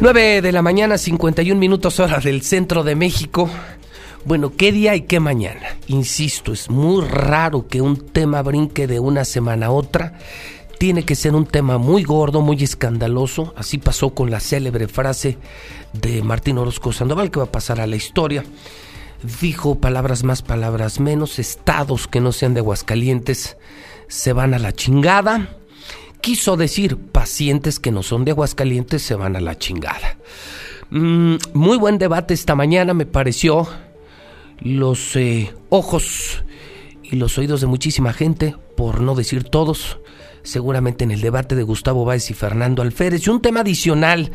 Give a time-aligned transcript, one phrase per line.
[0.00, 3.50] 9 de la mañana, 51 minutos hora del centro de México.
[4.24, 5.76] Bueno, ¿qué día y qué mañana?
[5.88, 10.14] Insisto, es muy raro que un tema brinque de una semana a otra.
[10.78, 13.52] Tiene que ser un tema muy gordo, muy escandaloso.
[13.58, 15.36] Así pasó con la célebre frase
[15.92, 18.42] de Martín Orozco Sandoval, que va a pasar a la historia.
[19.42, 21.38] Dijo palabras más, palabras menos.
[21.38, 23.58] Estados que no sean de Aguascalientes
[24.08, 25.59] se van a la chingada
[26.20, 30.16] quiso decir pacientes que no son de Aguascalientes se van a la chingada.
[30.90, 33.68] Mm, muy buen debate esta mañana me pareció.
[34.58, 36.44] Los eh, ojos
[37.02, 39.98] y los oídos de muchísima gente, por no decir todos,
[40.42, 43.26] seguramente en el debate de Gustavo Báez y Fernando Alférez.
[43.26, 44.30] Y un tema adicional,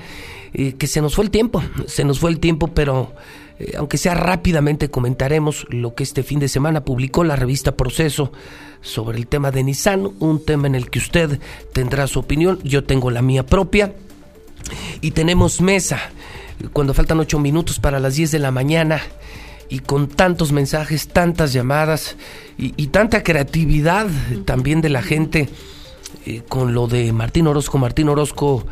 [0.53, 3.13] eh, que se nos fue el tiempo, se nos fue el tiempo, pero
[3.59, 8.31] eh, aunque sea rápidamente comentaremos lo que este fin de semana publicó la revista Proceso
[8.81, 11.39] sobre el tema de Nissan, un tema en el que usted
[11.73, 13.93] tendrá su opinión, yo tengo la mía propia.
[15.01, 15.99] Y tenemos mesa,
[16.73, 19.01] cuando faltan ocho minutos para las 10 de la mañana,
[19.69, 22.15] y con tantos mensajes, tantas llamadas
[22.57, 24.07] y, tanta creatividad
[24.45, 25.49] también de la gente,
[26.25, 28.65] eh, con lo de Martín Orozco, Martín Orozco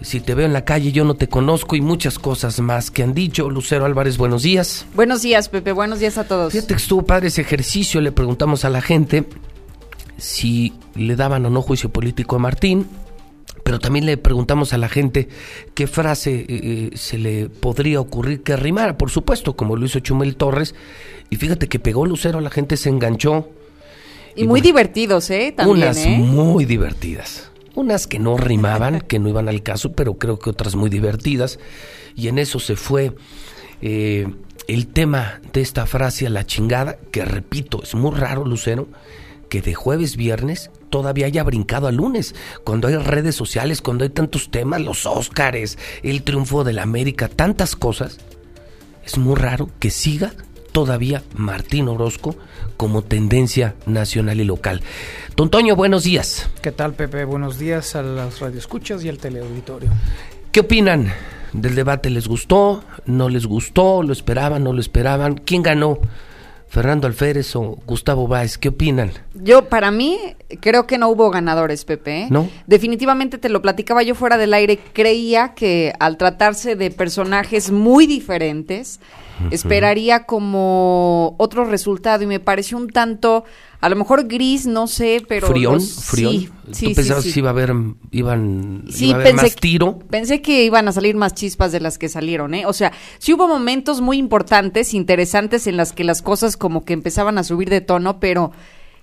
[0.00, 3.02] si te veo en la calle yo no te conozco y muchas cosas más que
[3.02, 3.48] han dicho.
[3.48, 4.86] Lucero Álvarez, buenos días.
[4.94, 6.52] Buenos días, Pepe, buenos días a todos.
[6.52, 9.24] Fíjate que estuvo padre ese ejercicio, le preguntamos a la gente
[10.18, 12.86] si le daban o no juicio político a Martín,
[13.64, 15.28] pero también le preguntamos a la gente
[15.74, 20.00] qué frase eh, eh, se le podría ocurrir que rimara, por supuesto, como lo hizo
[20.00, 20.74] Chumel Torres,
[21.30, 23.50] y fíjate que pegó Lucero, la gente se enganchó.
[24.36, 25.52] Y, muy divertidos, ¿eh?
[25.56, 26.18] También, unas ¿eh?
[26.18, 27.50] muy divertidas.
[27.74, 31.58] Unas que no rimaban, que no iban al caso, pero creo que otras muy divertidas.
[32.14, 33.12] Y en eso se fue
[33.80, 34.28] eh,
[34.68, 38.88] el tema de esta frase a la chingada, que repito, es muy raro, Lucero,
[39.48, 42.34] que de jueves, viernes, todavía haya brincado a lunes.
[42.64, 47.28] Cuando hay redes sociales, cuando hay tantos temas, los Óscares, el triunfo de la América,
[47.28, 48.18] tantas cosas,
[49.04, 50.32] es muy raro que siga
[50.76, 52.36] todavía Martín Orozco
[52.76, 54.82] como tendencia nacional y local.
[55.34, 56.50] Don Toño, buenos días.
[56.60, 57.24] ¿Qué tal, Pepe?
[57.24, 59.88] Buenos días a las radioescuchas y al teleauditorio.
[60.52, 61.10] ¿Qué opinan
[61.54, 62.10] del debate?
[62.10, 62.84] ¿Les gustó?
[63.06, 64.02] ¿No les gustó?
[64.02, 64.64] ¿Lo esperaban?
[64.64, 65.36] ¿No lo esperaban?
[65.36, 65.98] ¿Quién ganó?
[66.68, 69.12] Fernando Alférez o Gustavo Báez, ¿qué opinan?
[69.32, 70.18] Yo, para mí,
[70.60, 72.24] creo que no hubo ganadores, Pepe.
[72.24, 72.26] ¿eh?
[72.28, 72.50] ¿No?
[72.66, 74.78] Definitivamente te lo platicaba yo fuera del aire.
[74.92, 79.00] Creía que al tratarse de personajes muy diferentes,
[79.50, 83.44] esperaría como otro resultado y me pareció un tanto,
[83.80, 85.46] a lo mejor gris, no sé, pero...
[85.48, 85.74] ¿Frión?
[85.74, 86.32] los- ¿Frión?
[86.32, 87.32] Sí, ¿Tú sí, pensabas sí.
[87.32, 87.72] que iba a haber,
[88.10, 89.98] iban, Sí, iba a haber pensé más que- tiro?
[90.10, 92.66] Pensé que iban a salir más chispas de las que salieron, ¿eh?
[92.66, 96.92] O sea, sí hubo momentos muy importantes, interesantes, en las que las cosas como que
[96.94, 98.52] empezaban a subir de tono, pero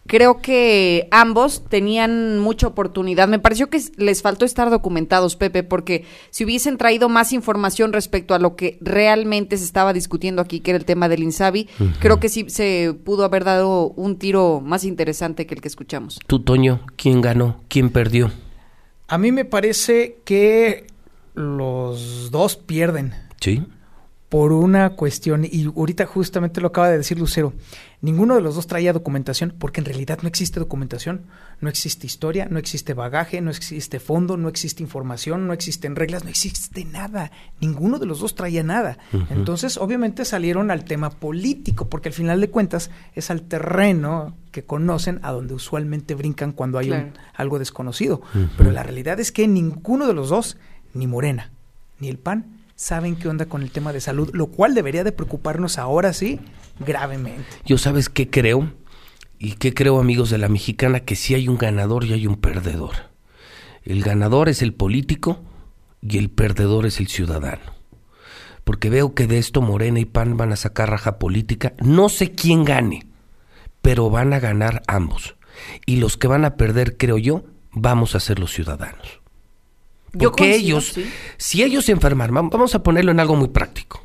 [0.08, 3.28] creo que ambos tenían mucha oportunidad.
[3.28, 8.34] Me pareció que les faltó estar documentados, Pepe, porque si hubiesen traído más información respecto
[8.34, 11.68] a lo que realmente se estaba discutiendo aquí, que era el tema del Insabi,
[12.00, 16.20] creo que sí se pudo haber dado un tiro más interesante que el que escuchamos.
[16.28, 17.62] Tú, Toño, ¿quién ganó?
[17.68, 18.32] ¿Quién perdió?
[19.08, 20.88] A mí me parece que
[21.36, 23.14] los dos pierden
[23.44, 23.62] ¿Sí?
[24.34, 27.54] Por una cuestión, y ahorita justamente lo acaba de decir Lucero,
[28.02, 31.22] ninguno de los dos traía documentación, porque en realidad no existe documentación,
[31.62, 36.24] no existe historia, no existe bagaje, no existe fondo, no existe información, no existen reglas,
[36.24, 38.98] no existe nada, ninguno de los dos traía nada.
[39.30, 44.64] Entonces, obviamente salieron al tema político, porque al final de cuentas es al terreno que
[44.64, 48.24] conocen a donde usualmente brincan cuando hay un- algo desconocido.
[48.58, 50.58] Pero la realidad es que ninguno de los dos,
[50.96, 51.52] ni Morena,
[52.00, 55.12] ni el PAN, saben qué onda con el tema de salud, lo cual debería de
[55.12, 56.40] preocuparnos ahora sí
[56.80, 57.46] gravemente.
[57.66, 58.72] Yo sabes qué creo,
[59.44, 62.38] y qué creo amigos de la mexicana, que sí hay un ganador y hay un
[62.38, 62.94] perdedor.
[63.84, 65.42] El ganador es el político
[66.02, 67.74] y el perdedor es el ciudadano.
[68.64, 71.74] Porque veo que de esto Morena y PAN van a sacar raja política.
[71.84, 73.06] No sé quién gane,
[73.82, 75.36] pero van a ganar ambos.
[75.86, 77.44] Y los que van a perder, creo yo,
[77.74, 79.23] vamos a ser los ciudadanos.
[80.14, 81.06] Yo Porque coincido, ellos, sí.
[81.38, 84.04] si ellos se enferman, vam- vamos a ponerlo en algo muy práctico.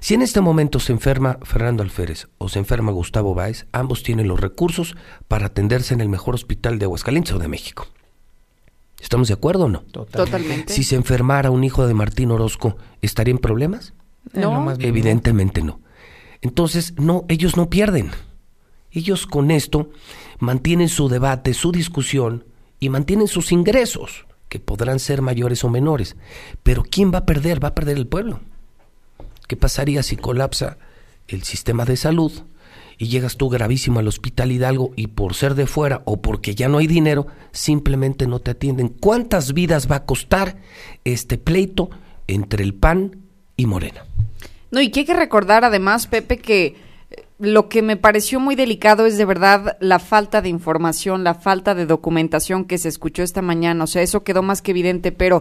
[0.00, 4.26] Si en este momento se enferma Fernando Alférez o se enferma Gustavo Báez, ambos tienen
[4.28, 4.96] los recursos
[5.28, 7.86] para atenderse en el mejor hospital de Aguascalientes o de México.
[8.98, 9.80] ¿Estamos de acuerdo o no?
[9.82, 10.72] Totalmente.
[10.72, 13.92] Si se enfermara un hijo de Martín Orozco, ¿estaría en problemas?
[14.32, 14.60] No.
[14.62, 14.76] mínimo.
[14.80, 15.80] Evidentemente no.
[16.42, 18.10] Entonces, no, ellos no pierden.
[18.92, 19.90] Ellos con esto
[20.38, 22.44] mantienen su debate, su discusión
[22.78, 26.16] y mantienen sus ingresos, que podrán ser mayores o menores.
[26.62, 27.64] Pero ¿quién va a perder?
[27.64, 28.40] Va a perder el pueblo.
[29.48, 30.76] ¿Qué pasaría si colapsa
[31.26, 32.32] el sistema de salud
[32.98, 36.68] y llegas tú gravísimo al hospital Hidalgo y por ser de fuera o porque ya
[36.68, 38.88] no hay dinero, simplemente no te atienden?
[38.88, 40.58] ¿Cuántas vidas va a costar
[41.04, 41.88] este pleito
[42.26, 43.16] entre el PAN
[43.56, 44.04] y Morena.
[44.70, 46.76] No, y que hay que recordar además, Pepe, que
[47.40, 51.74] lo que me pareció muy delicado es de verdad la falta de información, la falta
[51.74, 53.84] de documentación que se escuchó esta mañana.
[53.84, 55.40] O sea, eso quedó más que evidente, pero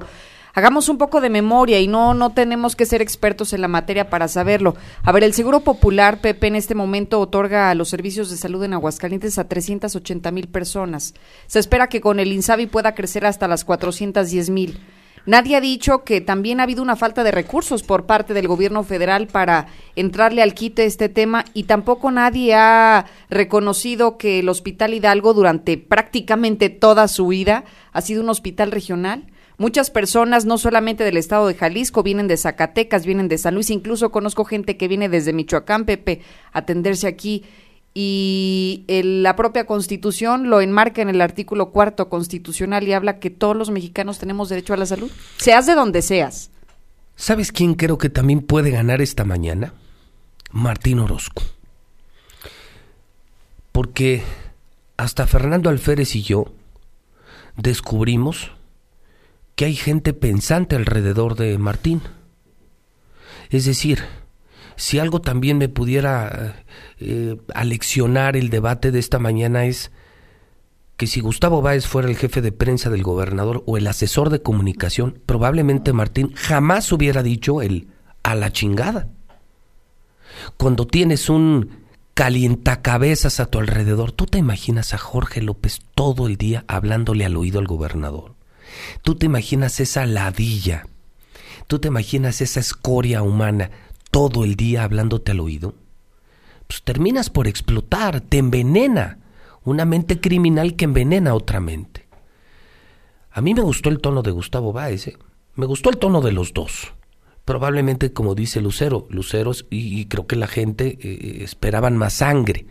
[0.53, 4.09] hagamos un poco de memoria y no, no tenemos que ser expertos en la materia
[4.09, 4.77] para saberlo.
[5.03, 8.73] A ver, el Seguro Popular, Pepe, en este momento otorga los servicios de salud en
[8.73, 11.13] Aguascalientes a 380 mil personas.
[11.47, 14.79] Se espera que con el INSABI pueda crecer hasta las 410 mil.
[15.25, 18.83] Nadie ha dicho que también ha habido una falta de recursos por parte del gobierno
[18.83, 24.93] federal para entrarle al quite este tema y tampoco nadie ha reconocido que el Hospital
[24.93, 29.27] Hidalgo durante prácticamente toda su vida ha sido un hospital regional.
[29.57, 33.69] Muchas personas, no solamente del estado de Jalisco, vienen de Zacatecas, vienen de San Luis,
[33.69, 36.21] incluso conozco gente que viene desde Michoacán, Pepe,
[36.53, 37.43] a atenderse aquí
[37.93, 43.55] y la propia constitución lo enmarca en el artículo cuarto constitucional y habla que todos
[43.55, 46.51] los mexicanos tenemos derecho a la salud, seas de donde seas.
[47.15, 49.73] ¿Sabes quién creo que también puede ganar esta mañana?
[50.51, 51.43] Martín Orozco.
[53.71, 54.23] Porque
[54.97, 56.45] hasta Fernando Alférez y yo
[57.57, 58.51] descubrimos
[59.55, 62.01] que hay gente pensante alrededor de Martín.
[63.49, 64.03] Es decir,
[64.79, 66.63] si algo también me pudiera
[66.99, 69.91] eh, aleccionar el debate de esta mañana es
[70.95, 74.41] que si Gustavo Báez fuera el jefe de prensa del gobernador o el asesor de
[74.41, 77.89] comunicación, probablemente Martín jamás hubiera dicho el
[78.23, 79.09] a la chingada.
[80.55, 81.71] Cuando tienes un
[82.13, 87.35] calientacabezas a tu alrededor, ¿tú te imaginas a Jorge López todo el día hablándole al
[87.35, 88.35] oído al gobernador?
[89.01, 90.87] ¿Tú te imaginas esa ladilla?
[91.67, 93.71] ¿Tú te imaginas esa escoria humana
[94.11, 95.75] todo el día hablándote al oído,
[96.67, 99.17] pues terminas por explotar, te envenena.
[99.63, 102.07] Una mente criminal que envenena a otra mente.
[103.31, 105.17] A mí me gustó el tono de Gustavo Báez, ¿eh?
[105.55, 106.93] me gustó el tono de los dos.
[107.43, 112.67] Probablemente, como dice Lucero, Luceros, y, creo que la gente eh, esperaban más sangre.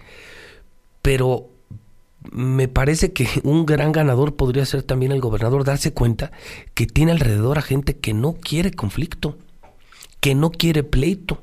[1.02, 1.50] Pero
[2.30, 6.32] me parece que un gran ganador podría ser también el gobernador, darse cuenta
[6.74, 9.36] que tiene alrededor a gente que no quiere conflicto
[10.20, 11.42] que no quiere pleito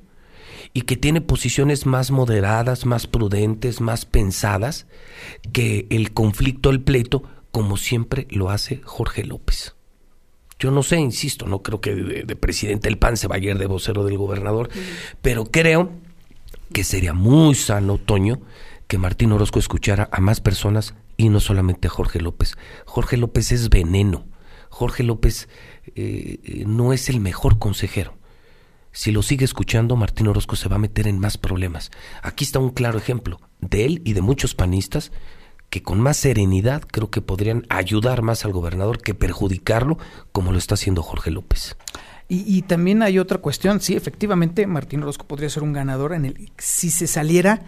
[0.74, 4.88] y que tiene posiciones más moderadas, más prudentes, más pensadas
[5.54, 9.75] que el conflicto, el pleito, como siempre lo hace Jorge López.
[10.60, 13.57] Yo no sé, insisto, no creo que de, presidente el PAN se vaya a ir
[13.57, 14.69] de vocero del gobernador,
[15.22, 15.92] pero creo
[16.74, 18.42] que sería muy sano, Toño,
[18.88, 22.56] que Martín Orozco escuchara a más personas y no solamente a Jorge López.
[22.86, 24.25] Jorge López es veneno.
[24.69, 25.48] Jorge López
[25.95, 28.18] eh, eh, no es el mejor consejero
[28.96, 31.92] si lo sigue escuchando, Martín Orozco se va a meter en más problemas.
[32.24, 35.12] Aquí está un claro ejemplo de él y de muchos panistas
[35.70, 39.98] que con más serenidad creo que podrían ayudar más al gobernador que perjudicarlo
[40.32, 41.76] como lo está haciendo Jorge López.
[42.30, 46.52] Y, también hay otra cuestión, sí, efectivamente, Martín Orozco podría ser un ganador en el
[46.58, 47.64] si se saliera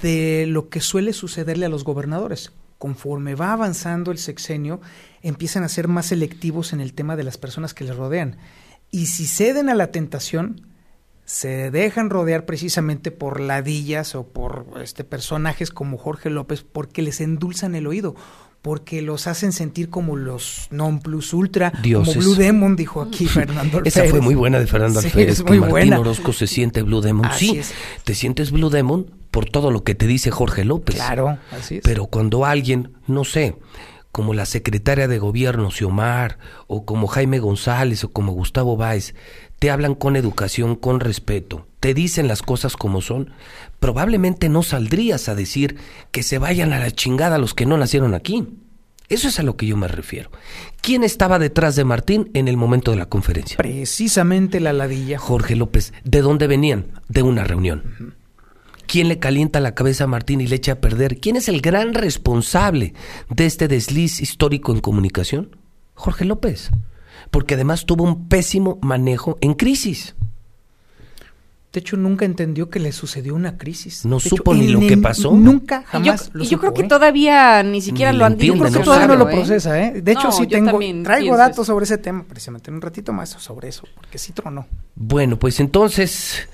[0.00, 2.52] de lo que suele sucederle a los gobernadores.
[2.78, 4.80] Conforme va avanzando el sexenio,
[5.20, 8.38] empiezan a ser más selectivos en el tema de las personas que les rodean
[8.90, 10.62] y si ceden a la tentación,
[11.24, 17.20] se dejan rodear precisamente por ladillas o por este personajes como Jorge López porque les
[17.20, 18.14] endulzan el oído,
[18.62, 23.82] porque los hacen sentir como los non plus ultra, como Blue Demon, dijo aquí Fernando
[23.84, 26.00] Esa fue muy buena de Fernando sí, Es muy Martín buena.
[26.00, 27.28] Orozco se siente Blue Demon.
[27.36, 27.60] sí,
[28.04, 30.96] te sientes Blue Demon por todo lo que te dice Jorge López.
[30.96, 31.80] Claro, así es.
[31.84, 33.56] Pero cuando alguien, no sé,
[34.18, 39.14] como la secretaria de gobierno Xiomar, o como Jaime González, o como Gustavo Báez,
[39.60, 43.30] te hablan con educación, con respeto, te dicen las cosas como son,
[43.78, 45.76] probablemente no saldrías a decir
[46.10, 48.44] que se vayan a la chingada los que no nacieron aquí.
[49.08, 50.32] Eso es a lo que yo me refiero.
[50.80, 53.56] ¿Quién estaba detrás de Martín en el momento de la conferencia?
[53.56, 55.20] Precisamente la ladilla.
[55.20, 55.92] Jorge López.
[56.02, 56.88] ¿De dónde venían?
[57.08, 58.16] De una reunión.
[58.88, 61.20] ¿Quién le calienta la cabeza a Martín y le echa a perder?
[61.20, 62.94] ¿Quién es el gran responsable
[63.28, 65.56] de este desliz histórico en comunicación?
[65.92, 66.70] Jorge López.
[67.30, 70.14] Porque además tuvo un pésimo manejo en crisis.
[71.70, 74.06] De hecho, nunca entendió que le sucedió una crisis.
[74.06, 75.32] No supo ni lo que pasó.
[75.32, 76.30] Nunca, jamás.
[76.34, 76.88] Y yo, creo que ¿eh?
[76.88, 78.54] todavía ni siquiera lo han dicho.
[78.54, 80.00] Yo creo que todavía no lo procesa, ¿eh?
[80.00, 83.68] De hecho, sí tengo, traigo datos sobre ese tema, precisamente en un ratito más sobre
[83.68, 84.66] eso, porque sí tronó.
[84.94, 86.48] Bueno, pues entonces,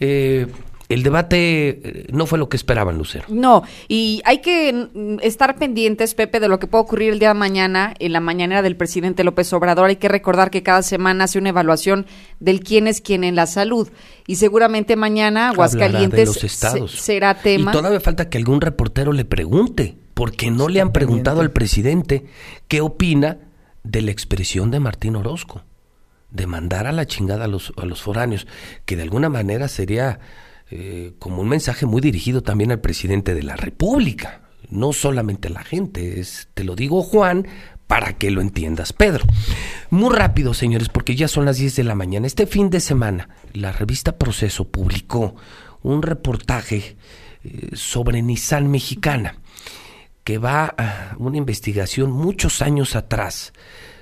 [0.00, 0.46] eh,
[0.88, 3.26] el debate eh, no fue lo que esperaban, Lucero.
[3.28, 7.28] No, y hay que mm, estar pendientes, Pepe, de lo que puede ocurrir el día
[7.28, 9.90] de mañana en la mañanera del presidente López Obrador.
[9.90, 12.06] Hay que recordar que cada semana hace una evaluación
[12.40, 13.88] del quién es quién en la salud.
[14.26, 16.30] Y seguramente mañana Aguascalientes
[16.88, 17.70] será tema.
[17.70, 22.24] Y todavía falta que algún reportero le pregunte, porque no le han preguntado al presidente
[22.66, 23.38] qué opina
[23.84, 25.62] de la expresión de Martín Orozco
[26.30, 28.46] de mandar a la chingada a los, a los foráneos,
[28.84, 30.20] que de alguna manera sería
[30.70, 35.52] eh, como un mensaje muy dirigido también al presidente de la República, no solamente a
[35.52, 37.46] la gente, es, te lo digo Juan,
[37.86, 39.24] para que lo entiendas, Pedro.
[39.90, 42.26] Muy rápido, señores, porque ya son las 10 de la mañana.
[42.26, 45.34] Este fin de semana, la revista Proceso publicó
[45.82, 46.96] un reportaje
[47.44, 49.36] eh, sobre Nissan Mexicana,
[50.22, 53.54] que va a una investigación muchos años atrás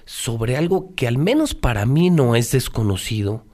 [0.04, 3.44] sobre algo que al menos para mí no es desconocido,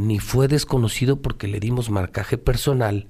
[0.00, 3.08] ni fue desconocido porque le dimos marcaje personal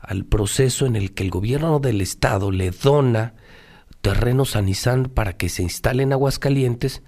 [0.00, 3.34] al proceso en el que el gobierno del estado le dona
[4.00, 7.02] terrenos a Nissan para que se instale en Aguascalientes.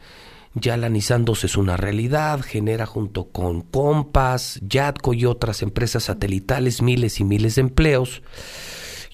[0.55, 6.05] Ya la Nissan 2 es una realidad, genera junto con Compass, Yadco y otras empresas
[6.05, 8.23] satelitales miles y miles de empleos.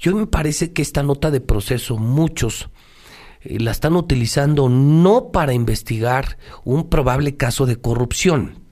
[0.00, 2.68] Yo me parece que esta nota de proceso muchos
[3.40, 8.62] eh, la están utilizando no para investigar un probable caso de corrupción.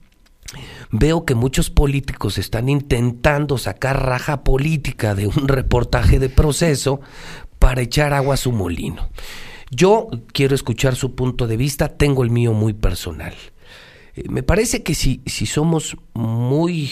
[0.91, 6.99] Veo que muchos políticos están intentando sacar raja política de un reportaje de proceso
[7.59, 9.09] para echar agua a su molino.
[9.69, 13.33] Yo quiero escuchar su punto de vista, tengo el mío muy personal.
[14.15, 16.91] Eh, me parece que si, si somos muy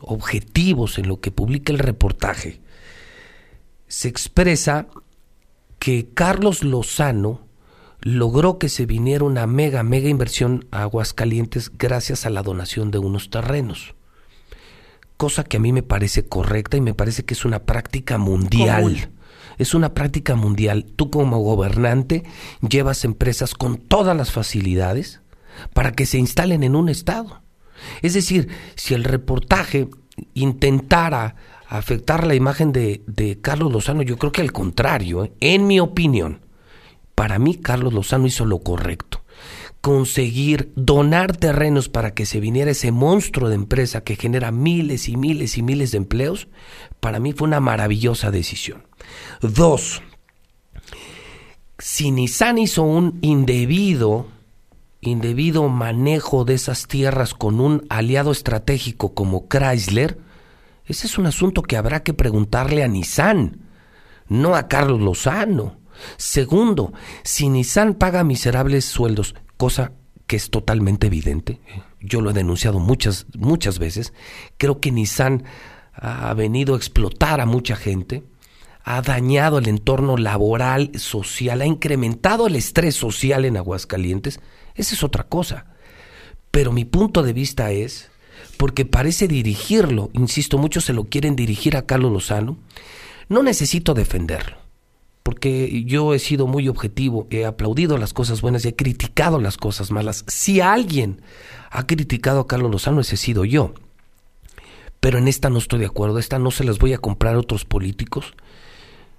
[0.00, 2.60] objetivos en lo que publica el reportaje,
[3.88, 4.86] se expresa
[5.80, 7.49] que Carlos Lozano
[8.02, 12.98] logró que se viniera una mega, mega inversión a Aguascalientes gracias a la donación de
[12.98, 13.94] unos terrenos.
[15.16, 19.10] Cosa que a mí me parece correcta y me parece que es una práctica mundial.
[19.58, 20.86] Es una práctica mundial.
[20.96, 22.24] Tú como gobernante
[22.66, 25.20] llevas empresas con todas las facilidades
[25.74, 27.42] para que se instalen en un estado.
[28.00, 29.88] Es decir, si el reportaje
[30.34, 31.36] intentara
[31.68, 35.32] afectar la imagen de, Carlos Lozano, yo creo que al contrario, ¿eh?
[35.40, 36.40] en mi opinión,
[37.20, 39.20] para mí Carlos Lozano hizo lo correcto.
[39.82, 45.18] Conseguir donar terrenos para que se viniera ese monstruo de empresa que genera miles y
[45.18, 46.48] miles y miles de empleos,
[46.98, 48.86] para mí fue una maravillosa decisión.
[49.42, 50.00] Dos,
[51.78, 54.26] si Nissan hizo un indebido,
[55.02, 60.16] indebido manejo de esas tierras con un aliado estratégico como Chrysler,
[60.86, 63.60] ese es un asunto que habrá que preguntarle a Nissan,
[64.26, 65.79] no a Carlos Lozano.
[66.16, 66.92] Segundo,
[67.22, 69.92] si Nissan paga miserables sueldos, cosa
[70.26, 71.60] que es totalmente evidente,
[72.00, 74.12] yo lo he denunciado muchas, muchas veces,
[74.56, 75.44] creo que Nissan
[75.92, 78.24] ha venido a explotar a mucha gente,
[78.82, 84.40] ha dañado el entorno laboral, social, ha incrementado el estrés social en Aguascalientes,
[84.74, 85.66] esa es otra cosa.
[86.50, 88.10] Pero mi punto de vista es
[88.56, 92.58] porque parece dirigirlo, insisto, muchos se lo quieren dirigir a Carlos Lozano,
[93.28, 94.56] no necesito defenderlo,
[95.22, 99.56] porque yo he sido muy objetivo, he aplaudido las cosas buenas y he criticado las
[99.56, 100.24] cosas malas.
[100.28, 101.22] Si alguien
[101.70, 103.74] ha criticado a Carlos Lozano, ese he sido yo.
[105.00, 107.38] Pero en esta no estoy de acuerdo, esta no se las voy a comprar a
[107.38, 108.34] otros políticos.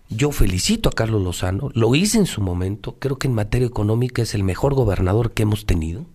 [0.10, 4.22] Yo felicito a Carlos Lozano, lo hice en su momento, creo que en materia económica
[4.22, 6.06] es el mejor gobernador que hemos tenido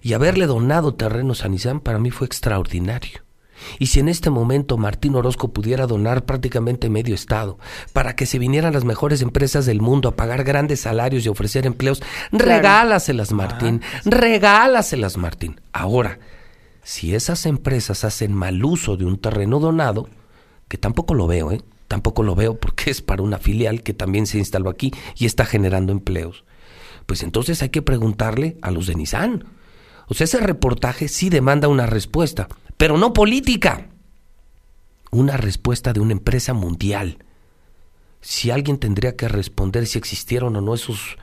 [0.00, 3.20] y haberle donado terrenos a Nissan para mí fue extraordinario.
[3.78, 7.58] Y si en este momento Martín Orozco pudiera donar prácticamente medio estado
[7.92, 11.66] para que se vinieran las mejores empresas del mundo a pagar grandes salarios y ofrecer
[11.66, 15.60] empleos, regálaselas Martín, ah, regálaselas Martín.
[15.72, 16.18] Ahora,
[16.82, 20.08] si esas empresas hacen mal uso de un terreno donado,
[20.68, 21.60] que tampoco lo veo, ¿eh?
[21.88, 25.44] tampoco lo veo porque es para una filial que también se instaló aquí y está
[25.44, 26.44] generando empleos,
[27.06, 29.44] pues entonces hay que preguntarle a los de Nissan
[30.12, 32.48] o sea, ese reportaje sí demanda una respuesta,
[32.82, 33.90] pero no política.
[35.12, 37.18] Una respuesta de una empresa mundial.
[38.20, 41.16] Si alguien tendría que responder si existieron o no esos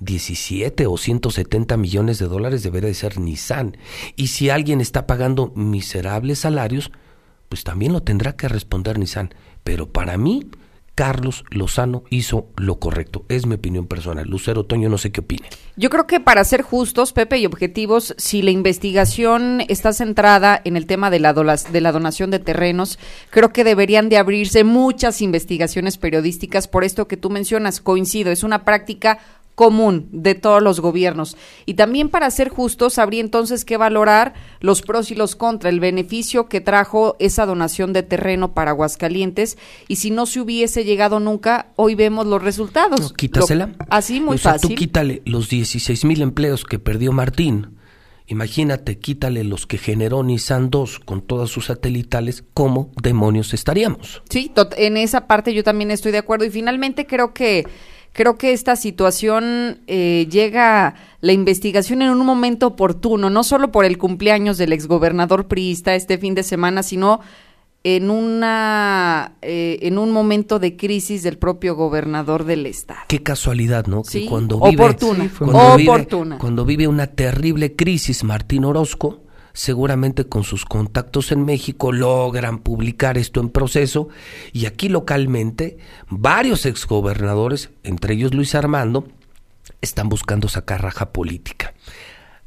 [0.00, 3.78] 17 o 170 millones de dólares, debería de ser Nissan.
[4.16, 6.92] Y si alguien está pagando miserables salarios,
[7.48, 9.30] pues también lo tendrá que responder Nissan.
[9.64, 10.50] Pero para mí,
[10.98, 13.24] Carlos Lozano hizo lo correcto.
[13.28, 14.28] Es mi opinión personal.
[14.28, 15.48] Lucero Toño, no sé qué opine.
[15.76, 20.76] Yo creo que para ser justos, Pepe, y objetivos, si la investigación está centrada en
[20.76, 22.98] el tema de la, de la donación de terrenos,
[23.30, 27.80] creo que deberían de abrirse muchas investigaciones periodísticas por esto que tú mencionas.
[27.80, 29.20] Coincido, es una práctica
[29.58, 31.36] común de todos los gobiernos.
[31.66, 35.80] Y también para ser justos, habría entonces que valorar los pros y los contras, el
[35.80, 41.18] beneficio que trajo esa donación de terreno para Aguascalientes y si no se hubiese llegado
[41.18, 43.12] nunca, hoy vemos los resultados.
[43.14, 43.70] quítasela.
[43.90, 44.70] así, muy fácil.
[44.70, 47.78] Tú quítale los 16 mil empleos que perdió Martín.
[48.28, 54.22] Imagínate, quítale los que generó Nissan 2 con todas sus satelitales, ¿cómo demonios estaríamos?
[54.30, 56.44] Sí, en esa parte yo también estoy de acuerdo.
[56.44, 57.66] Y finalmente creo que
[58.12, 63.84] creo que esta situación eh, llega la investigación en un momento oportuno, no solo por
[63.84, 67.20] el cumpleaños del exgobernador priista este fin de semana, sino
[67.84, 73.00] en una eh, en un momento de crisis del propio gobernador del estado.
[73.06, 74.02] Qué casualidad, ¿no?
[74.04, 79.20] Sí, que cuando vive, oportuna, cuando vive- cuando vive una terrible crisis, Martín Orozco,
[79.58, 84.08] seguramente con sus contactos en México logran publicar esto en proceso
[84.52, 89.08] y aquí localmente varios exgobernadores, entre ellos Luis Armando,
[89.80, 91.74] están buscando sacar raja política.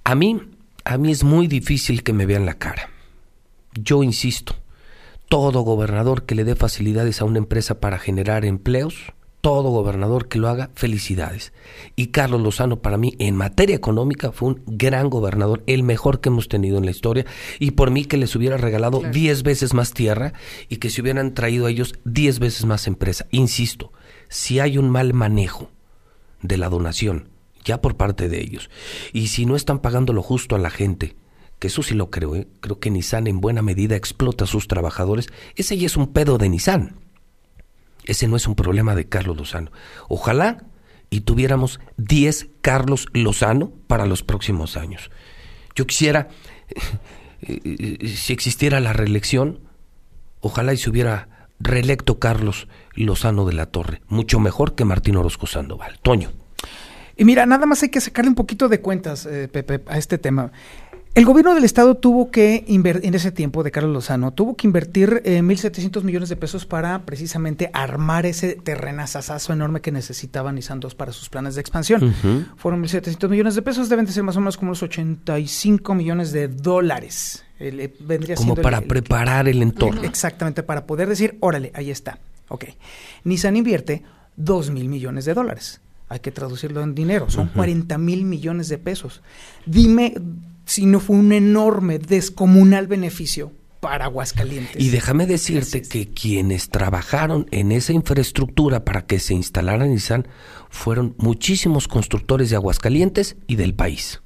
[0.05, 0.39] A mí,
[0.85, 2.89] a mí es muy difícil que me vean la cara.
[3.73, 4.55] Yo insisto,
[5.27, 9.11] todo gobernador que le dé facilidades a una empresa para generar empleos,
[9.41, 11.51] todo gobernador que lo haga, felicidades.
[11.95, 16.29] Y Carlos Lozano para mí en materia económica fue un gran gobernador, el mejor que
[16.29, 17.25] hemos tenido en la historia,
[17.59, 20.33] y por mí que les hubiera regalado 10 veces más tierra
[20.69, 23.25] y que se hubieran traído a ellos 10 veces más empresa.
[23.31, 23.91] Insisto,
[24.29, 25.69] si hay un mal manejo
[26.41, 27.29] de la donación,
[27.65, 28.69] ya por parte de ellos,
[29.11, 31.15] y si no están pagando lo justo a la gente,
[31.59, 32.47] que eso sí lo creo, ¿eh?
[32.59, 36.37] creo que Nissan en buena medida explota a sus trabajadores, ese ya es un pedo
[36.37, 37.00] de Nissan.
[38.05, 39.71] Ese no es un problema de Carlos Lozano.
[40.07, 40.63] Ojalá
[41.09, 45.11] y tuviéramos 10 Carlos Lozano para los próximos años.
[45.75, 46.29] Yo quisiera,
[47.41, 49.59] eh, eh, si existiera la reelección,
[50.39, 55.47] ojalá y se hubiera reelecto Carlos Lozano de la Torre, mucho mejor que Martín Orozco
[55.47, 55.99] Sandoval.
[56.01, 56.31] Toño.
[57.17, 60.17] Y mira, nada más hay que sacarle un poquito de cuentas, eh, Pepe, a este
[60.17, 60.51] tema.
[61.13, 64.65] El gobierno del estado tuvo que invertir, en ese tiempo de Carlos Lozano, tuvo que
[64.65, 70.79] invertir eh, 1.700 millones de pesos para precisamente armar ese terrenazazazo enorme que necesitaba Nissan
[70.79, 72.01] 2 para sus planes de expansión.
[72.05, 72.45] Ujú.
[72.55, 76.31] Fueron 1.700 millones de pesos, deben de ser más o menos como unos 85 millones
[76.31, 77.43] de dólares.
[77.59, 80.03] Eh, vendría Como el- para el- preparar el entorno.
[80.03, 82.19] Exactamente, para poder decir, órale, ahí está.
[82.47, 82.65] Ok.
[83.25, 84.01] Nissan invierte
[84.37, 85.81] 2 mil millones de dólares.
[86.07, 87.29] Hay que traducirlo en dinero.
[87.29, 89.21] Son 40 mil millones de pesos.
[89.65, 90.13] Dime
[90.65, 94.81] si no fue un enorme, descomunal beneficio para Aguascalientes.
[94.81, 100.27] Y déjame decirte que quienes trabajaron en esa infraestructura para que se instalara Nissan
[100.69, 104.21] fueron muchísimos constructores de Aguascalientes y del país.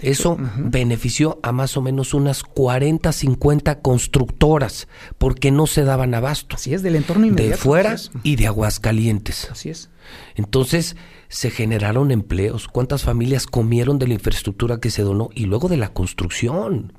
[0.00, 6.56] Eso benefició a más o menos unas 40, 50 constructoras porque no se daban abasto.
[6.56, 7.52] Así es, del entorno inmediato.
[7.52, 9.48] De fuera y de Aguascalientes.
[9.50, 9.88] Así es.
[10.34, 10.96] Entonces
[11.32, 12.68] se generaron empleos.
[12.68, 16.92] ¿Cuántas familias comieron de la infraestructura que se donó y luego de la construcción?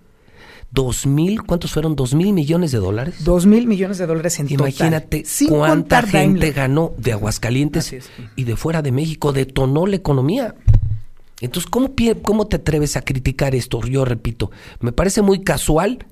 [0.71, 1.95] Dos mil, ¿cuántos fueron?
[1.95, 3.23] Dos mil millones de dólares.
[3.23, 5.31] 2 mil millones de dólares en Imagínate total.
[5.31, 6.53] Sin cuánta gente Daimler.
[6.53, 7.95] ganó de Aguascalientes
[8.35, 10.55] y de fuera de México, detonó la economía.
[11.39, 11.93] Entonces, ¿cómo,
[12.23, 13.81] ¿cómo te atreves a criticar esto?
[13.81, 16.07] Yo repito, me parece muy casual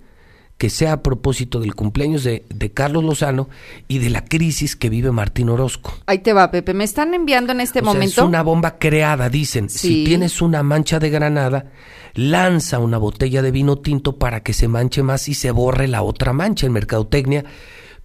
[0.61, 3.49] que sea a propósito del cumpleaños de, de Carlos Lozano
[3.87, 5.91] y de la crisis que vive Martín Orozco.
[6.05, 6.75] Ahí te va, Pepe.
[6.75, 8.21] Me están enviando en este O sea, momento.
[8.21, 9.71] es una bomba creada, dicen.
[9.71, 11.71] Si tienes una mancha de granada,
[12.13, 16.03] lanza una botella de vino tinto para que se manche más y se borre la
[16.03, 17.43] otra mancha en mercadotecnia.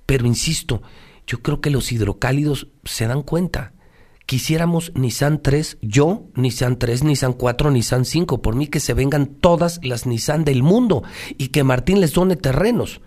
[0.07, 0.81] Pero insisto,
[1.27, 3.75] yo creo que los hidrocálidos se dan cuenta.
[4.27, 8.43] Quisiéramos Nissan 3, yo, Nissan 3, Nissan 4, Nissan 5.
[8.43, 11.05] Por mí que se vengan todas las Nissan del mundo
[11.39, 13.01] y que Martín les done terrenos.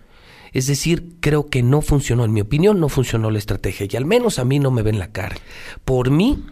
[0.52, 4.06] Es decir, creo que no funcionó, en mi opinión, no funcionó la estrategia y al
[4.06, 5.36] menos a mí no me ven la cara.
[5.84, 6.42] Por mí,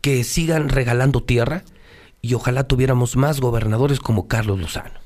[0.00, 1.64] que sigan regalando tierra
[2.22, 5.01] y ojalá tuviéramos más gobernadores como Carlos Lozano.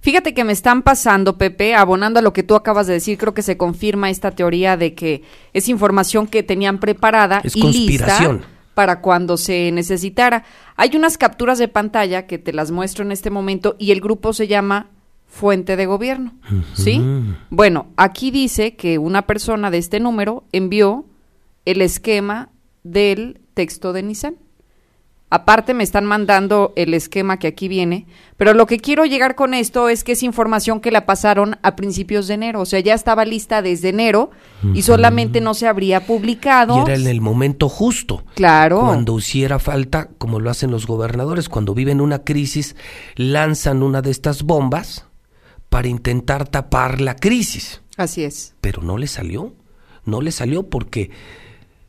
[0.00, 3.34] Fíjate que me están pasando, Pepe, abonando a lo que tú acabas de decir, creo
[3.34, 8.36] que se confirma esta teoría de que es información que tenían preparada Es y conspiración.
[8.36, 10.44] lista para cuando se necesitara.
[10.76, 14.32] Hay unas capturas de pantalla que te las muestro en este momento y el grupo
[14.32, 14.86] se llama
[15.26, 16.34] Fuente de Gobierno,
[16.74, 17.02] ¿sí?
[17.50, 21.04] Bueno, aquí dice que una persona de este número envió
[21.64, 22.50] el esquema
[22.84, 24.36] del texto de Nissan.
[25.30, 28.06] Aparte me están mandando el esquema que aquí viene,
[28.38, 31.76] pero lo que quiero llegar con esto es que es información que la pasaron a
[31.76, 34.30] principios de enero, o sea, ya estaba lista desde enero
[34.72, 36.78] y solamente no se habría publicado.
[36.78, 38.24] Y era en el momento justo.
[38.36, 38.80] Claro.
[38.80, 42.74] Cuando hiciera falta, como lo hacen los gobernadores, cuando viven una crisis,
[43.14, 45.04] lanzan una de estas bombas
[45.68, 47.82] para intentar tapar la crisis.
[47.98, 48.54] Así es.
[48.62, 49.52] Pero no le salió.
[50.06, 51.10] No le salió porque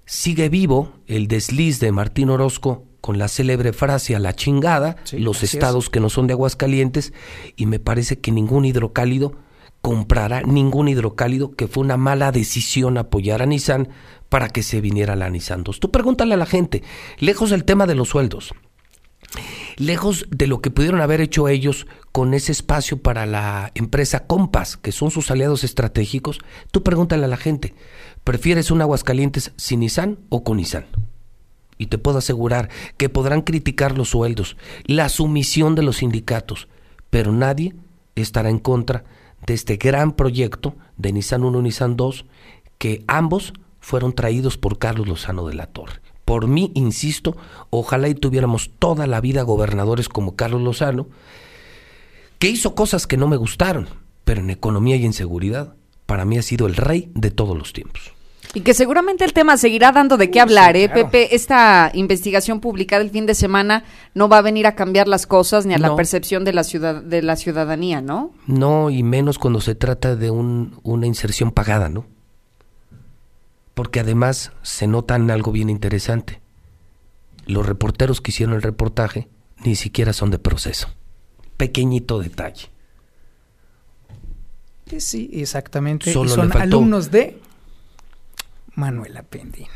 [0.06, 5.20] sigue vivo el desliz de Martín Orozco con la célebre frase a la chingada, Sí,
[5.20, 5.54] los es.
[5.54, 7.14] estados que no son de Aguascalientes,
[7.56, 9.34] y me parece que ningún hidrocálido
[9.82, 13.90] comprará ningún hidrocálido, que fue una mala decisión apoyar a Nissan
[14.28, 15.80] para que se viniera la Nissan 2.
[15.80, 16.84] Tú pregúntale a la gente,
[17.20, 18.54] lejos del tema de los sueldos,
[19.78, 24.78] lejos de lo que pudieron haber hecho ellos con ese espacio para la empresa Compass,
[24.78, 26.40] que son sus aliados estratégicos,
[26.72, 27.74] tú pregúntale a la gente,
[28.24, 30.88] ¿prefieres un Aguascalientes sin Nissan o con Nissan?
[31.80, 36.68] Y te puedo asegurar que podrán criticar los sueldos, la sumisión de los sindicatos,
[37.10, 37.74] pero nadie
[38.16, 39.06] estará en contra
[39.48, 42.26] de este gran proyecto de Nissan 1 y Nissan 2,
[42.78, 46.02] que ambos fueron traídos por Carlos Lozano de la Torre.
[46.26, 47.38] Por mí, insisto,
[47.70, 51.08] ojalá y tuviéramos toda la vida gobernadores como Carlos Lozano,
[52.38, 53.88] que hizo cosas que no me gustaron,
[54.26, 57.72] pero en economía y en seguridad, para mí ha sido el rey de todos los
[57.72, 58.19] tiempos.
[58.54, 61.36] Y que seguramente el tema seguirá dando de qué hablar, ¿eh, Pepe?
[61.36, 63.84] Esta investigación publicada el fin de semana
[64.16, 67.04] no va a venir a cambiar las cosas ni a la percepción de la ciudad
[67.04, 68.32] de la ciudadanía, ¿no?
[68.48, 72.08] No, y menos cuando se trata de un, una inserción pagada, ¿no?
[73.76, 76.42] Porque además se nota en algo bien interesante.
[77.46, 79.28] Los reporteros que hicieron el reportaje
[79.64, 80.90] ni siquiera son de proceso.
[81.56, 82.70] Pequeñito detalle.
[84.98, 86.10] Sí, exactamente.
[86.10, 87.40] y son alumnos de
[88.76, 89.68] Manuela Pendini.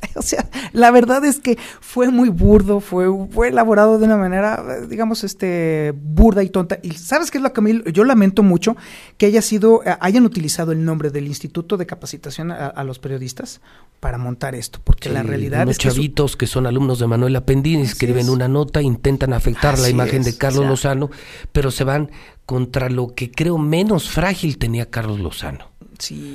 [0.16, 4.80] O sea, la verdad es que fue muy burdo, fue, fue elaborado de una manera,
[4.88, 6.78] digamos, este, burda y tonta.
[6.82, 8.76] Y sabes qué es lo que a mí, yo lamento mucho
[9.18, 13.60] que haya sido, eh, hayan utilizado el nombre del Instituto de Capacitación a, los Periodistas
[14.00, 17.82] para montar esto, porque la realidad es que chavitos que son alumnos de Manuela Pendini
[17.82, 21.10] escriben una nota, intentan afectar la imagen de Carlos Lozano,
[21.52, 22.10] pero se van
[22.46, 25.70] contra lo que creo menos frágil tenía Carlos Lozano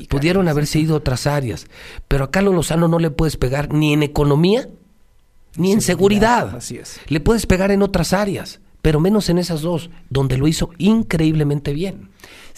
[0.10, 1.68] Pudieron haberse ido a otras áreas,
[2.08, 4.68] pero a Carlos Lozano no le puedes pegar ni en economía
[5.58, 6.56] ni en seguridad.
[6.56, 7.00] Así es.
[7.08, 11.74] Le puedes pegar en otras áreas, pero menos en esas dos, donde lo hizo increíblemente
[11.74, 12.10] bien.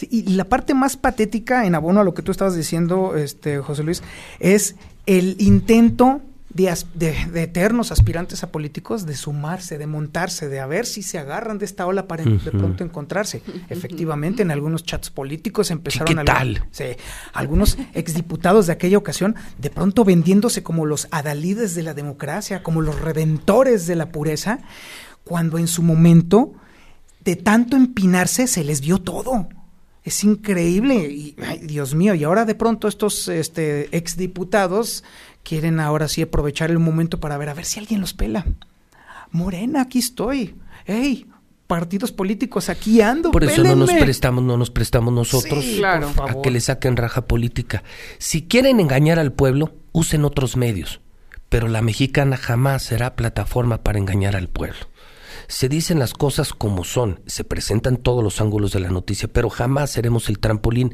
[0.02, 3.84] y la parte más patética, en abono a lo que tú estabas diciendo, este, José
[3.84, 4.04] Luis,
[4.40, 10.86] es el intento de, eternos aspirantes a políticos de sumarse, de montarse, de a ver
[10.86, 13.42] si se agarran de esta ola para de pronto encontrarse.
[13.70, 16.66] Efectivamente, en algunos chats políticos empezaron ¿Qué tal?
[16.72, 16.86] Sí,
[17.34, 22.82] algunos exdiputados de aquella ocasión de pronto vendiéndose como los adalides de la democracia, como
[22.82, 24.60] los redentores de la pureza,
[25.24, 26.54] cuando en su momento
[27.24, 29.50] de tanto empinarse se les vio todo.
[30.04, 35.04] Es increíble y Dios mío, y ahora de pronto estos este, exdiputados
[35.48, 38.46] quieren ahora sí aprovechar el momento para ver a ver si alguien los pela.
[39.32, 40.56] Morena, aquí estoy.
[40.86, 41.26] Hey,
[41.68, 43.32] partidos políticos, aquí ando.
[43.32, 47.84] Por eso no nos prestamos, no nos prestamos nosotros a que le saquen raja política.
[48.18, 51.00] Si quieren engañar al pueblo, usen otros medios.
[51.48, 54.80] Pero la mexicana jamás será plataforma para engañar al pueblo.
[55.48, 59.50] Se dicen las cosas como son, se presentan todos los ángulos de la noticia, pero
[59.50, 60.94] jamás seremos el trampolín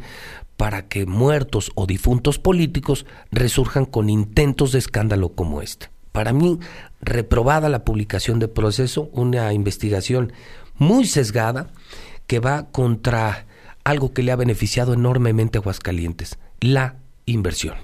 [0.57, 5.89] para que muertos o difuntos políticos resurjan con intentos de escándalo como este.
[6.11, 6.59] Para mí,
[7.01, 10.31] reprobada la publicación de proceso, una investigación
[10.77, 11.71] muy sesgada
[12.27, 13.47] que va contra
[13.83, 17.75] algo que le ha beneficiado enormemente a Aguascalientes, la inversión.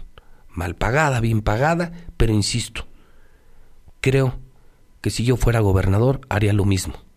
[0.50, 2.86] Mal pagada, bien pagada, pero insisto,
[4.00, 4.40] creo
[5.02, 7.09] que si yo fuera gobernador haría lo mismo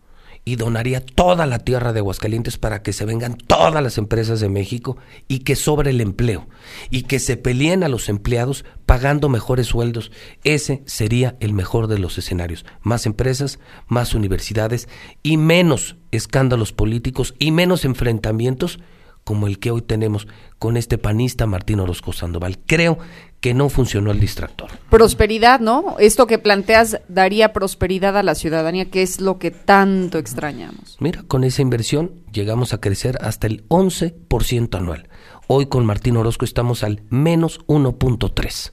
[0.45, 4.49] y donaría toda la tierra de Aguascalientes para que se vengan todas las empresas de
[4.49, 6.47] México y que sobre el empleo
[6.89, 10.11] y que se peleen a los empleados pagando mejores sueldos.
[10.43, 12.65] Ese sería el mejor de los escenarios.
[12.81, 14.89] Más empresas, más universidades
[15.21, 18.79] y menos escándalos políticos y menos enfrentamientos
[19.23, 20.27] como el que hoy tenemos
[20.59, 22.59] con este panista Martín Orozco Sandoval.
[22.65, 22.97] Creo
[23.43, 24.69] que no funcionó el distractor.
[24.89, 25.97] Prosperidad, ¿no?
[25.99, 30.95] Esto que planteas daría prosperidad a la ciudadanía, que es lo que tanto extrañamos.
[31.01, 35.09] Mira, con esa inversión llegamos a crecer hasta el 11% anual.
[35.47, 38.71] Hoy con Martín Orozco estamos al menos 1.3.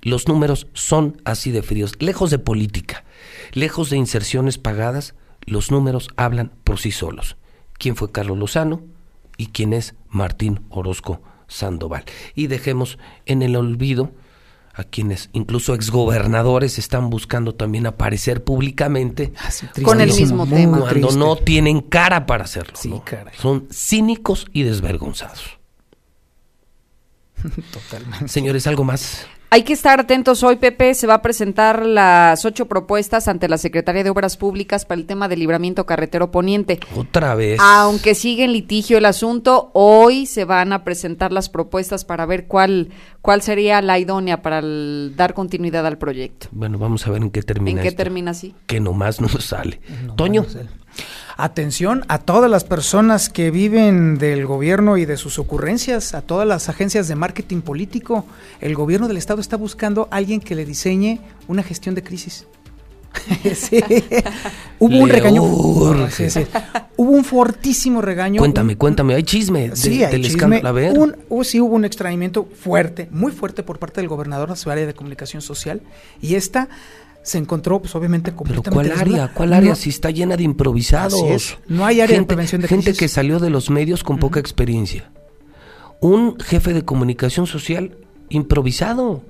[0.00, 3.02] Los números son así de fríos, lejos de política,
[3.50, 7.36] lejos de inserciones pagadas, los números hablan por sí solos.
[7.78, 8.84] ¿Quién fue Carlos Lozano
[9.36, 12.04] y quién es Martín Orozco Sandoval.
[12.34, 14.12] Y dejemos en el olvido
[14.74, 19.50] a quienes incluso exgobernadores están buscando también aparecer públicamente ah,
[19.84, 22.74] con el mismo tema cuando no tienen cara para hacerlo.
[23.40, 25.58] Son cínicos y desvergonzados.
[27.72, 28.28] Totalmente.
[28.28, 29.26] Señores, ¿algo más?
[29.54, 30.94] Hay que estar atentos hoy, Pepe.
[30.94, 35.06] Se va a presentar las ocho propuestas ante la Secretaría de Obras Públicas para el
[35.06, 36.80] tema del libramiento carretero poniente.
[36.96, 37.60] Otra vez.
[37.62, 42.48] Aunque sigue en litigio el asunto, hoy se van a presentar las propuestas para ver
[42.48, 42.88] cuál,
[43.22, 46.48] cuál sería la idónea para dar continuidad al proyecto.
[46.50, 47.80] Bueno, vamos a ver en qué termina.
[47.80, 48.56] ¿En qué termina así?
[48.66, 49.80] Que nomás no sale.
[50.16, 50.44] Toño.
[51.36, 56.46] Atención a todas las personas que viven del gobierno y de sus ocurrencias, a todas
[56.46, 58.24] las agencias de marketing político.
[58.60, 62.46] El gobierno del Estado está buscando a alguien que le diseñe una gestión de crisis.
[63.54, 63.80] sí.
[64.78, 65.42] Hubo un regaño.
[65.42, 66.30] urge.
[66.30, 66.46] Sí, sí.
[66.96, 68.38] Hubo un fortísimo regaño.
[68.40, 70.36] Cuéntame, un- cuéntame, hay chisme de- Sí, hay del chisme.
[70.36, 70.68] escándalo.
[70.68, 70.98] A ver.
[70.98, 74.70] Un- hubo- sí hubo un extrañamiento fuerte, muy fuerte por parte del gobernador a su
[74.70, 75.80] área de comunicación social
[76.20, 76.68] y esta
[77.24, 79.24] se encontró, pues obviamente, Pero completamente ¿cuál desnuda.
[79.24, 79.34] área?
[79.34, 79.74] ¿Cuál área?
[79.74, 81.14] Si está llena de improvisados.
[81.14, 81.58] Así es.
[81.66, 82.98] No hay área de prevención de Gente crisis.
[83.00, 85.10] que salió de los medios con poca experiencia.
[86.00, 87.96] Un jefe de comunicación social
[88.28, 89.22] improvisado.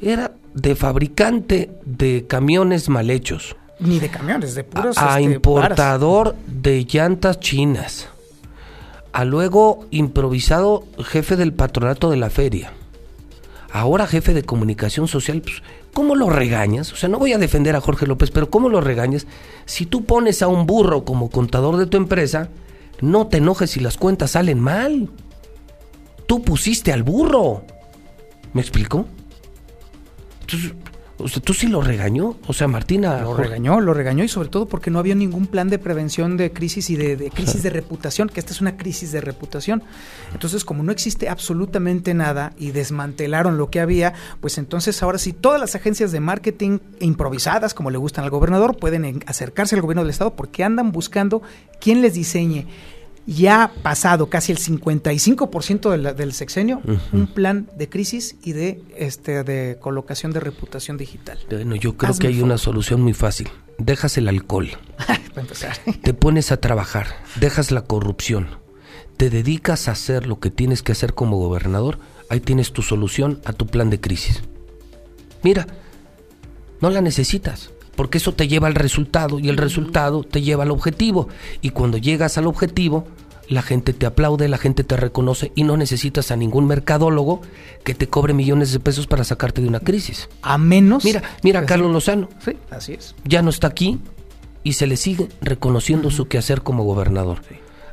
[0.00, 3.56] Era de fabricante de camiones mal hechos.
[3.80, 4.96] Ni de camiones, de puros.
[4.96, 8.08] a este, importador de llantas chinas.
[9.12, 12.72] A luego improvisado jefe del patronato de la feria.
[13.72, 15.42] Ahora jefe de comunicación social.
[15.42, 15.62] Pues,
[15.92, 16.92] ¿Cómo lo regañas?
[16.92, 19.26] O sea, no voy a defender a Jorge López, pero ¿cómo lo regañas?
[19.66, 22.48] Si tú pones a un burro como contador de tu empresa,
[23.00, 25.10] no te enojes si las cuentas salen mal.
[26.26, 27.64] Tú pusiste al burro.
[28.54, 29.06] ¿Me explico?
[30.40, 30.72] Entonces,
[31.22, 32.36] o sea, ¿tú sí lo regañó?
[32.46, 33.20] O sea, Martina...
[33.22, 36.52] Lo regañó, lo regañó y sobre todo porque no había ningún plan de prevención de
[36.52, 39.82] crisis y de, de crisis de reputación, que esta es una crisis de reputación.
[40.32, 45.32] Entonces, como no existe absolutamente nada y desmantelaron lo que había, pues entonces ahora sí
[45.32, 49.82] todas las agencias de marketing improvisadas, como le gustan al gobernador, pueden en- acercarse al
[49.82, 51.42] gobierno del estado porque andan buscando
[51.80, 52.66] quién les diseñe.
[53.26, 56.82] Ya pasado casi el 55% de la- del sexenio,
[57.12, 61.38] un plan de crisis y de este de colocación de reputación digital.
[61.48, 62.46] Bueno, yo creo Hazme que hay favor.
[62.46, 63.48] una solución muy fácil.
[63.78, 64.70] Dejas el alcohol,
[65.36, 65.76] empezar.
[66.02, 67.06] te pones a trabajar,
[67.38, 68.48] dejas la corrupción,
[69.16, 73.40] te dedicas a hacer lo que tienes que hacer como gobernador, ahí tienes tu solución
[73.44, 74.42] a tu plan de crisis.
[75.44, 75.66] Mira,
[76.80, 80.70] no la necesitas, porque eso te lleva al resultado y el resultado te lleva al
[80.70, 81.28] objetivo.
[81.60, 83.06] Y cuando llegas al objetivo,
[83.48, 87.42] la gente te aplaude, la gente te reconoce y no necesitas a ningún mercadólogo
[87.84, 90.28] que te cobre millones de pesos para sacarte de una crisis.
[90.40, 91.04] A menos.
[91.04, 93.14] Mira, mira a Carlos Lozano, Sí, así es.
[93.24, 93.98] ya no está aquí
[94.64, 97.42] y se le sigue reconociendo su quehacer como gobernador.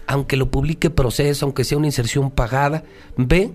[0.08, 2.84] Aunque lo publique proceso, aunque sea una inserción pagada,
[3.18, 3.52] ve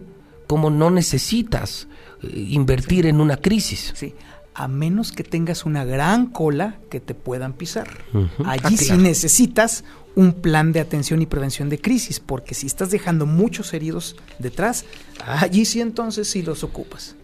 [0.46, 1.88] cómo no necesitas
[2.22, 3.92] eh, invertir en una crisis.
[3.96, 4.14] Sí.
[4.54, 7.88] A menos que tengas una gran cola que te puedan pisar.
[8.12, 8.28] Ujú.
[8.46, 9.02] Allí Ah, sí claro.
[9.02, 14.14] necesitas un plan de atención y prevención de crisis, porque si estás dejando muchos heridos
[14.38, 14.84] detrás,
[15.26, 17.16] allí sí entonces sí los ocupas.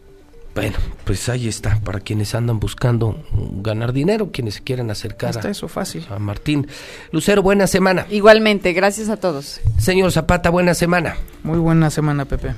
[0.56, 3.24] Bueno, pues ahí está, para quienes andan buscando
[3.62, 6.04] ganar dinero, quienes quieren acercar Está a, eso fácil.
[6.10, 6.66] a Martín.
[7.12, 8.04] Lucero, buena semana.
[8.10, 9.60] Igualmente, gracias a todos.
[9.78, 11.14] Señor Zapata, buena semana.
[11.44, 12.54] Muy buena semana, Pepe.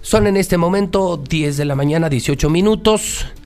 [0.00, 3.26] Son en este momento 10 de la mañana, 18 minutos.